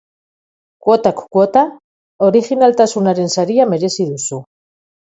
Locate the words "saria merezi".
3.39-4.13